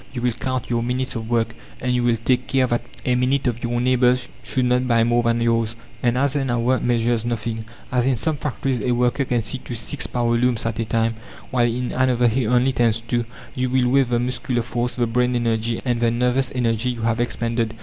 You 0.13 0.23
will 0.23 0.31
count 0.33 0.67
your 0.71 0.81
minutes 0.81 1.15
of 1.15 1.29
work, 1.29 1.53
and 1.79 1.93
you 1.93 2.03
will 2.03 2.17
take 2.17 2.47
care 2.47 2.65
that 2.65 2.81
a 3.05 3.13
minute 3.13 3.45
of 3.45 3.61
your 3.63 3.79
neighbours 3.79 4.29
should 4.41 4.65
not 4.65 4.87
buy 4.87 5.03
more 5.03 5.21
than 5.21 5.41
yours. 5.41 5.75
"And 6.01 6.17
as 6.17 6.35
an 6.35 6.49
hour 6.49 6.79
measures 6.79 7.23
nothing, 7.23 7.65
as 7.91 8.07
in 8.07 8.15
some 8.15 8.37
factories 8.37 8.83
a 8.83 8.93
worker 8.93 9.25
can 9.25 9.43
see 9.43 9.59
to 9.59 9.75
six 9.75 10.07
power 10.07 10.35
looms 10.35 10.65
at 10.65 10.79
a 10.79 10.85
time, 10.85 11.13
while 11.51 11.67
in 11.67 11.91
another 11.91 12.27
he 12.27 12.47
only 12.47 12.71
tends 12.71 12.99
two, 12.99 13.25
you 13.53 13.69
will 13.69 13.89
weigh 13.89 14.01
the 14.01 14.17
muscular 14.17 14.63
force, 14.63 14.95
the 14.95 15.05
brain 15.05 15.35
energy, 15.35 15.79
and 15.85 15.99
the 15.99 16.09
nervous 16.09 16.51
energy 16.55 16.89
you 16.89 17.03
have 17.03 17.21
expended. 17.21 17.75